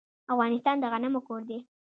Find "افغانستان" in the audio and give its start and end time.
0.33-0.75